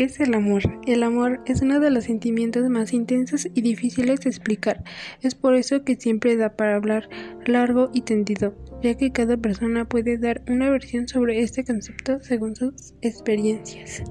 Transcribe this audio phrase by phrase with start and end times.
[0.00, 0.62] ¿Qué es el amor?
[0.86, 4.82] El amor es uno de los sentimientos más intensos y difíciles de explicar.
[5.20, 7.10] Es por eso que siempre da para hablar
[7.44, 12.56] largo y tendido, ya que cada persona puede dar una versión sobre este concepto según
[12.56, 14.02] sus experiencias.